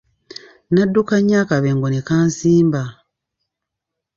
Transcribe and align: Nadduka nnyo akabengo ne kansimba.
Nadduka 0.73 1.15
nnyo 1.19 1.35
akabengo 1.43 1.87
ne 1.89 2.01
kansimba. 2.07 2.83